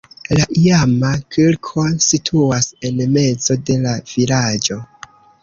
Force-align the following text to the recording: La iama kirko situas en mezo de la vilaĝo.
La 0.37 0.45
iama 0.59 1.11
kirko 1.35 1.83
situas 2.07 2.71
en 2.91 3.05
mezo 3.19 3.59
de 3.69 3.79
la 3.85 3.95
vilaĝo. 4.15 4.81